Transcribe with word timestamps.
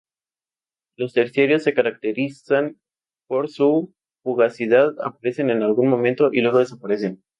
Los 0.97 1.13
terciarios 1.13 1.61
se 1.61 1.75
caracterizan 1.75 2.81
por 3.27 3.49
su 3.51 3.93
fugacidad, 4.23 4.93
aparecen 4.99 5.51
en 5.51 5.61
algún 5.61 5.89
momento 5.89 6.29
y 6.33 6.41
luego 6.41 6.57
desaparecen. 6.57 7.23